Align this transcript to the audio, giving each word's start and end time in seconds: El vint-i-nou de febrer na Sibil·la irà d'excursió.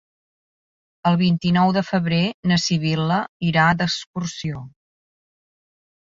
El 1.09 1.17
vint-i-nou 1.17 1.73
de 1.75 1.83
febrer 1.89 2.21
na 2.51 2.57
Sibil·la 2.63 3.17
irà 3.49 3.65
d'excursió. 3.83 4.63